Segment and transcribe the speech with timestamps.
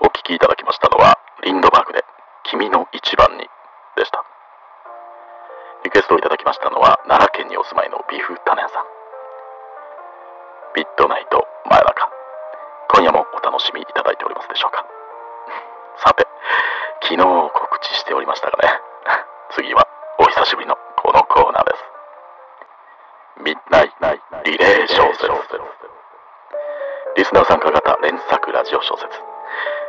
[0.00, 2.04] お聴きいただきましたのは、リンドバーグで、
[2.44, 3.48] 君の一番に、
[3.96, 4.24] でした。
[5.84, 8.84] リクエストをいただきましたのは、奈良県にお住まいのビフタネンさん。
[10.74, 12.10] ビットナイト真夜中。
[12.94, 14.84] 今夜もお楽しみいただいておりますでしょうか。
[16.02, 16.26] さて、
[17.02, 18.80] 昨日告知しておりましたがね、
[19.54, 19.86] 次は
[20.18, 21.84] お久しぶりのこのコーナーです。
[23.44, 25.28] ミッドナイトリレー小説。
[27.16, 29.33] リスナー参加型連作ラジオ小説。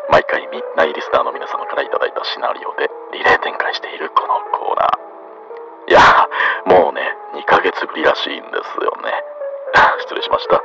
[0.10, 5.06] 毎回ミッドナイリスナーの皆様からいただいたシナリオでリレー展開しているこのコーナー。
[5.88, 6.02] いや
[6.66, 7.02] もうね、
[7.38, 9.14] 2ヶ月ぶりらしいんですよね。
[10.02, 10.62] 失礼しました。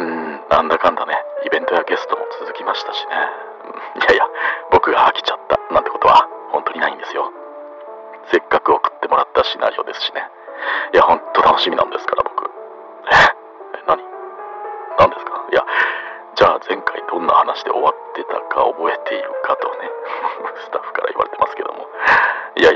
[0.00, 1.14] うん、なんだかんだね、
[1.44, 3.14] イベントやゲストも続きましたしね。
[3.96, 4.26] いやいや、
[4.70, 7.30] 僕が飽きちゃったなんてことは本当にないんですよ。
[8.30, 10.28] せっかく送ってもらったシナリオですしね。
[10.92, 11.87] いや、ほんと楽しみなんです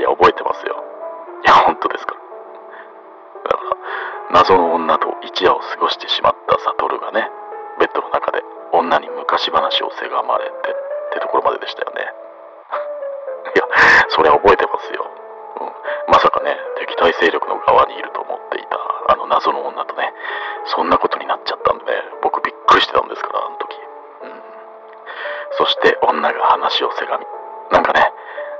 [0.03, 0.83] いや、覚えてますよ。
[1.47, 2.11] いや、本当ですか。
[2.11, 3.63] だか
[4.35, 7.31] ら、謎の女と一夜を過ごしてしまった悟がね、
[7.79, 8.43] ベッドの中で
[8.75, 12.03] 女に昔話をせがまれてってところまででしたよね。
[13.55, 13.63] いや、
[14.09, 15.07] それは覚えてますよ。
[15.07, 15.71] うん、
[16.11, 20.11] まさかね、敵対勢力の側にいると思っていたあの謎の女とね、
[20.65, 23.79] そんなことになっちゃったんでね、僕びっくりしてたんですから、あの時。
[24.23, 24.43] うん、
[25.51, 27.25] そして女が話をせがみ、
[27.71, 28.02] なんかね、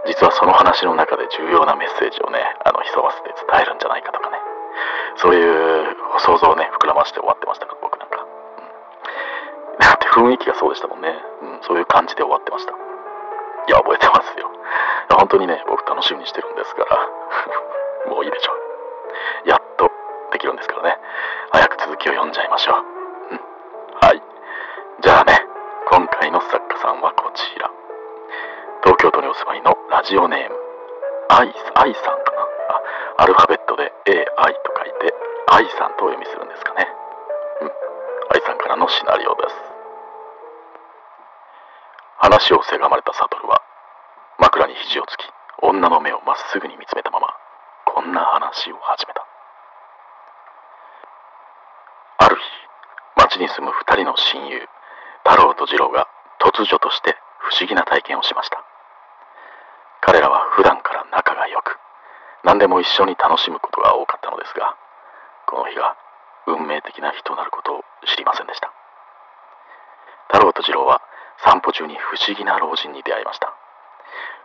[0.06, 4.38] 実はその話の中で重要なメッセージをね、あの潜ませて伝えるんじゃないかとかね、
[5.16, 8.20] そういう想像をね、膨らまして終わってましたから、僕なんか。
[8.20, 11.16] うん、だって雰囲気がそうでしたもんね。
[11.42, 12.74] うん、そういう感じで終わってました。
[12.74, 12.76] い
[13.72, 14.52] や、覚えてますよ。
[15.16, 17.00] 本当にね、僕楽しみにしてるんですから。
[18.12, 18.54] もういいでしょ
[19.46, 19.50] う。
[19.50, 19.90] やっと
[20.32, 21.00] できるんですからね。
[21.52, 22.76] 早く続きを読んじゃいましょう。
[23.32, 23.40] うん。
[24.02, 24.22] はい。
[25.00, 25.48] じゃあね、
[25.88, 27.70] 今回の作家さんはこちら。
[28.84, 30.56] 東京都にお住まいのジオネーム、
[31.30, 32.32] アイアイさんか
[33.18, 33.24] な。
[33.24, 35.14] アルファベットで AI と書いて、
[35.52, 36.88] アイさんとお読みするんですかね。
[37.62, 37.68] うん。
[37.68, 39.74] アイさんからのシナリオです。
[42.24, 43.62] 話をせがまれた悟は
[44.40, 45.28] 枕に肘をつき
[45.62, 47.28] 女の目をまっすぐに見つめたまま
[47.86, 49.28] こんな話を始めた
[52.24, 52.42] ある日
[53.20, 54.56] 町に住む二人の親友
[55.28, 56.08] 太郎と次郎が
[56.40, 58.63] 突如として不思議な体験をしました
[60.04, 61.80] 彼らは普段から仲が良く
[62.44, 64.76] 何でも一緒に楽しむことが多かったのですが
[65.48, 65.96] この日が
[66.46, 68.68] 運命的な日となることを知りませんでした。
[70.28, 71.00] 太郎と次郎は
[71.40, 73.56] 散歩中に不思議な老人に出会いました。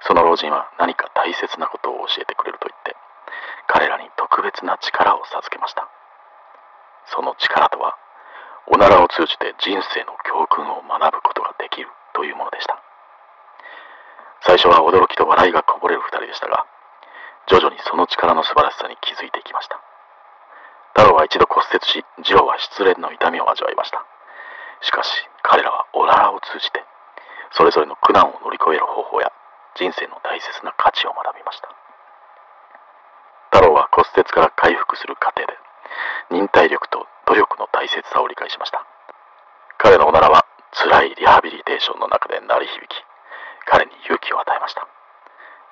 [0.06, 2.94] その老人は何か大切なことを教えてくれると言って
[3.66, 5.88] 彼らに特別な力を授けました。
[7.10, 7.98] その力とは
[8.70, 12.78] おならを通じて人生の教訓を学ぶことができるというものでした
[14.58, 16.66] 最初は驚きと笑いがこぼれる二人でしたが
[17.46, 19.78] 徐々にその力の素晴らしさに気づいていきました。
[20.98, 24.02] 太郎は一度骨折し次郎は失恋の痛みを味わいました。
[24.82, 25.14] しかし
[25.46, 26.82] 彼らはおならを通じて
[27.54, 29.30] それぞれの苦難を乗り越える方法や
[29.78, 31.70] 人生の大切な価値を学びました。
[33.54, 35.54] 太郎は骨折から回復する過程で
[36.34, 38.82] 忍耐力と努力の大切さを理解しました。
[39.78, 40.42] 彼のおならは
[40.75, 43.06] 辛いリハビリテーションの中で鳴り響き
[43.69, 44.88] 彼に勇気を与えました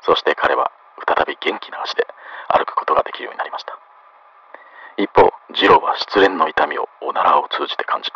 [0.07, 0.71] そして彼は
[1.03, 2.07] 再び元気な足で
[2.47, 3.75] 歩くことができるようになりました。
[4.97, 8.11] 一方次郎は失恋の痛みをおならを通じて感じ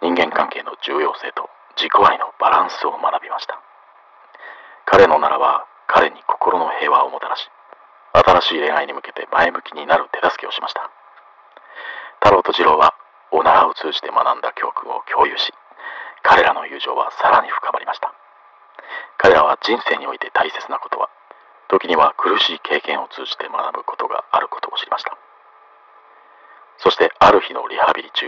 [0.00, 3.60] 人間関係の重要性と自己愛のバランスを学びました。
[4.86, 7.46] 彼のならは彼に心の平和をもたらし
[8.12, 10.90] 新しい恋愛に向けて前向きになる手助けをしました。
[12.24, 12.94] 太郎と次郎は
[13.30, 15.52] おならを通じて学んだ教訓を共有し
[16.22, 18.14] 彼らの友情はさらに深まりました。
[19.18, 21.08] 彼ら人生において大切なことは
[21.68, 25.16] 時には苦しい経験を通じて学ぶことがあることを知りました。
[26.78, 28.26] そしてある日のリハビリ中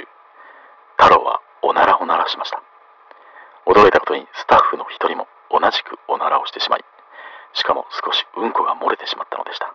[0.97, 2.63] 太郎はおならを鳴らしました。
[3.67, 6.85] 驚いたことにスタッフの一人も同じくおならをしてしまい
[7.53, 9.75] しかも少しうんこが漏れてしまったのでした。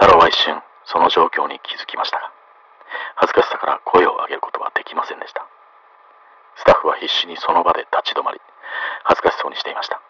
[0.00, 2.32] 太郎は一瞬その状況に気づきましたが
[3.16, 5.44] 恥ずかしさから声を上げることはできませんでした。
[6.56, 8.40] スタッフは必死にその場で立ち止まり
[9.04, 10.00] 恥ずかしそうにしていました。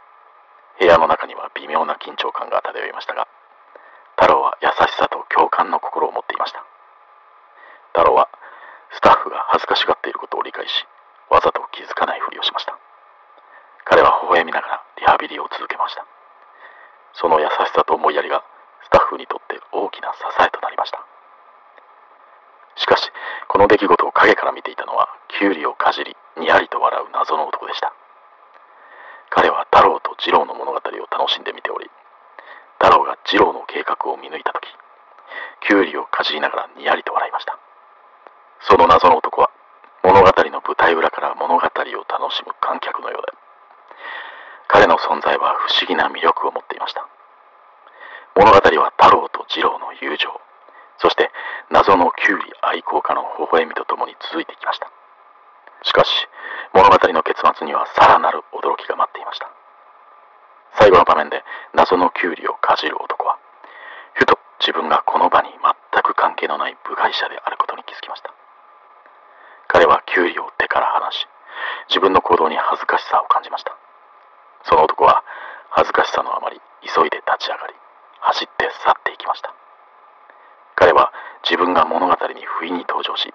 [0.79, 3.29] 部屋の中には微妙な緊張感が漂いましたが
[4.17, 6.65] 太郎は優しさと共感の心を持っていました。
[7.93, 8.29] 太郎は
[8.97, 10.89] スタッフが恥ずかしがっていることを理解し
[11.29, 12.79] わざと気づかないふりをしました。
[13.85, 16.07] 彼は微笑みながらリハビリを続けました。
[17.13, 18.43] その優しさと思いやりが
[18.85, 21.05] スタッフにとって大きな支えとなりました。
[22.77, 23.13] しかし
[23.49, 27.93] この出来事を陰から見ていたのはキュウリをかじりにやりと笑う謎の男でした。
[30.27, 30.56] 次郎の物語を
[31.27, 31.91] 楽しんで見ており
[32.79, 34.71] 太郎が次郎の計画を見抜いた時
[35.67, 37.59] キュウリをかじりながらにやりと笑いました。
[38.63, 39.51] その謎の男は
[40.07, 41.83] 物語の舞台裏から物語を楽
[42.31, 43.35] しむ観客のようで
[44.69, 47.09] 彼の存在は不思議な魅力を持っていました。
[48.39, 50.31] 物語は太郎と次郎の友情
[51.03, 51.33] そして
[51.75, 54.93] 謎のキュウリ愛好家の微笑みとともに続いてきました。
[55.83, 56.29] しかし
[56.73, 59.56] 物語の結末にはさらなる驚きが待っていました。
[60.79, 61.43] 最後の場面で
[61.75, 63.39] 謎のキュウリをかじる男は
[64.15, 68.33] ふと自分がこの場に全く関係のない部外者であることに気づきました。
[69.69, 71.27] 彼はキュウリを手から離し
[71.89, 73.77] 自分の行動に恥ずかしさを感じました。
[74.65, 75.25] その男は
[75.71, 77.75] 恥ずかしさのあまり急いで立ち上がり
[78.21, 79.55] 走って去っていきました。
[80.77, 81.13] 彼は
[81.43, 83.33] 自分が物語に不意に登場し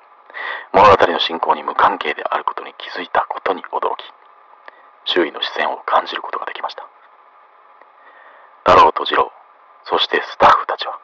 [0.73, 4.05] 物語の進行に無関係であることに気づいたことに驚き
[5.05, 6.80] 周囲の視線を感じることができました。
[9.01, 9.31] 太郎と次郎
[9.86, 11.00] そしてスタッフたちは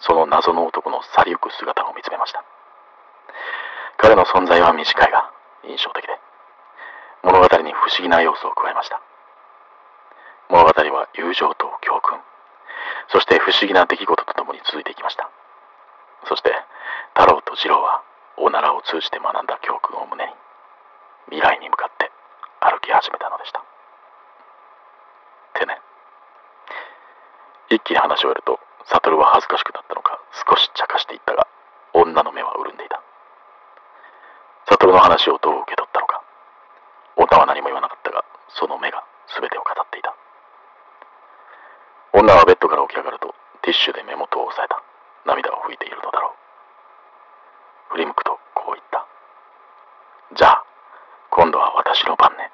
[0.00, 2.44] その謎の男の去りゆく姿を見つめました。
[3.96, 5.30] 彼の存在は短いが
[5.64, 6.10] 印象的で
[7.22, 9.00] 物語に不思議な要素を加えました。
[10.50, 12.18] 物語は友情と教訓。
[13.08, 15.30] そして不思議な出来事とともに続いていきました。
[16.26, 16.50] そして
[17.14, 18.02] 太郎と次郎は
[18.36, 20.32] おならを通じて学んだ教訓を胸に
[21.30, 22.10] 未来に向かって
[22.60, 23.64] 歩き始めたのでしたっ
[25.54, 25.78] てね
[27.82, 31.50] 一気に話を終えると悟は恥ずかしくなったのか少し茶化していったが
[31.92, 33.02] 女の目は潤んでいた。
[34.70, 36.22] 悟の話をどう受け取ったのか
[37.18, 38.24] 女は何も言わなかったが
[38.54, 39.02] その目が
[39.34, 40.14] 全てを語っていた。
[42.14, 43.34] 女はベッドから起き上がると
[43.66, 44.78] ティッシュで目元を押さえた。
[45.26, 46.38] 涙を拭いているのだろ
[47.90, 47.98] う。
[47.98, 49.02] 振り向くとこう言った。
[50.38, 50.64] じゃあ
[51.34, 52.46] 今度は私の番ね。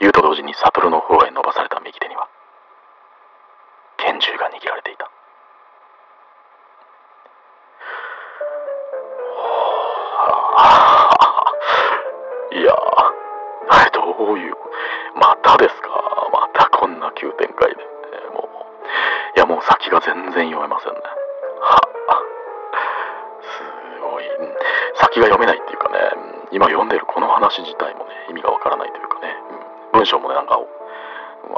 [0.00, 2.26] 言うと同時に悟の方へ伸ばされた右手には
[14.18, 14.54] どういう
[15.14, 15.88] またですか？
[16.32, 17.82] またこんな急展開で、
[18.34, 20.98] もういやもう先が全然読めませんね。
[21.60, 21.80] は、
[23.42, 24.24] すごい。
[24.94, 25.98] 先が読めないっていうかね、
[26.52, 29.36] 今読んでるこの話自体もね、意味がわからないというかね、
[29.92, 30.58] 文章もね、なんか、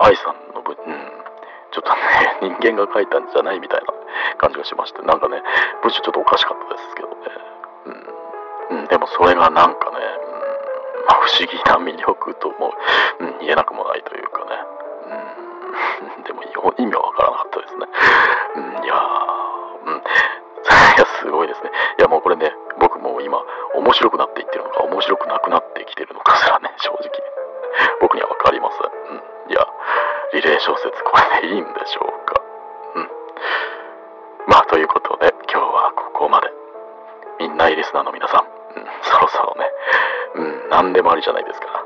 [0.00, 1.10] 愛さんの文、うん、
[1.72, 1.98] ちょっとね、
[2.60, 3.86] 人間が書いたんじゃないみたいな
[4.38, 5.42] 感じがしまして、なんかね、
[5.82, 7.14] 文章ちょっとおかしかったですけどね、
[8.70, 9.96] うん、うん、でもそれがなんかね、
[11.08, 12.72] 不思議な魅力とも、
[13.20, 14.50] うん、言えなくもないというかね、
[16.16, 16.42] うん、 でも
[16.78, 17.86] 意味はわからなかったですね。
[18.56, 20.02] うん、いやー、うん、
[20.96, 21.70] いや、すごいですね。
[21.98, 23.42] いや、もうこれね、僕も今、
[23.74, 27.10] 面白くなっていってるのか、面白くなくなってきてるのかすらね、正直。
[28.00, 28.90] 僕にはわかりません。
[29.10, 29.22] うん。
[29.50, 29.66] いや、
[30.32, 32.40] リレー小説、これでいいんでしょうか。
[32.94, 33.10] うん。
[34.46, 36.50] まあ、ということで、今日はここまで。
[37.38, 39.66] みんなリスナーの皆さん、うん、そろそろね、
[40.72, 41.66] 何でもありじゃないですか。
[41.68, 41.84] ら、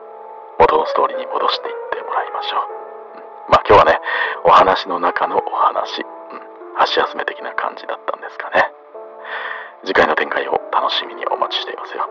[0.62, 3.19] 元のストーリーに戻していってもらいましょう。
[3.19, 3.99] うん、まあ、今日はね、
[4.47, 6.06] お話の中のお話、うん、
[6.79, 8.71] 箸休め的な感じだったんですかね。
[9.83, 12.06] 次回の展開を楽しみにお待ちしていますよ。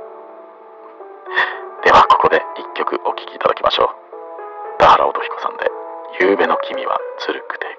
[1.84, 4.80] ではここで一曲お聴きいただきましょう。
[4.80, 5.72] 田原音彦さんで
[6.20, 7.75] 「夕べの君はつるくて